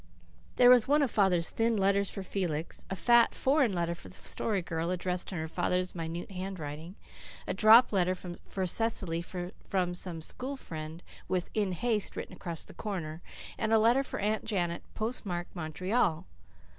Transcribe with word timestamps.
There 0.55 0.71
was 0.71 0.87
one 0.87 1.03
of 1.03 1.11
father's 1.11 1.51
thin 1.51 1.77
letters 1.77 2.09
for 2.09 2.23
Felix, 2.23 2.87
a 2.89 2.95
fat, 2.95 3.35
foreign 3.35 3.71
letter 3.71 3.93
for 3.93 4.07
the 4.09 4.15
Story 4.15 4.63
Girl, 4.63 4.89
addressed 4.89 5.31
in 5.31 5.37
her 5.37 5.47
father's 5.47 5.93
minute 5.93 6.31
handwriting, 6.31 6.95
a 7.47 7.53
drop 7.53 7.91
letter 7.91 8.15
for 8.15 8.65
Cecily 8.65 9.21
from 9.21 9.93
some 9.93 10.23
school 10.23 10.57
friend, 10.57 11.03
with 11.27 11.51
"In 11.53 11.73
Haste" 11.73 12.15
written 12.15 12.33
across 12.33 12.63
the 12.63 12.73
corner, 12.73 13.21
and 13.59 13.71
a 13.71 13.77
letter 13.77 14.03
for 14.03 14.17
Aunt 14.19 14.43
Janet, 14.43 14.81
postmarked 14.95 15.55
Montreal. 15.55 16.25